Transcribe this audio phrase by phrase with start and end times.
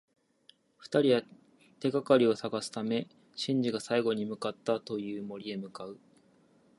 [0.79, 1.21] 二人は、
[1.79, 5.99] 手がかりを探すためシンジが最後に向かったという森へ向かう。